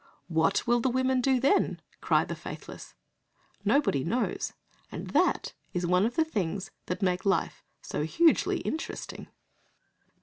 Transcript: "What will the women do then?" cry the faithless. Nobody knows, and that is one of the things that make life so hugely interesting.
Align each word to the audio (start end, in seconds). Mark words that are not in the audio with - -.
"What 0.29 0.65
will 0.65 0.79
the 0.79 0.89
women 0.89 1.21
do 1.21 1.39
then?" 1.39 1.79
cry 2.01 2.25
the 2.25 2.33
faithless. 2.35 2.95
Nobody 3.63 4.03
knows, 4.03 4.51
and 4.91 5.09
that 5.11 5.53
is 5.73 5.85
one 5.85 6.07
of 6.07 6.15
the 6.15 6.25
things 6.25 6.71
that 6.87 7.03
make 7.03 7.23
life 7.23 7.63
so 7.83 8.01
hugely 8.01 8.61
interesting. 8.61 9.27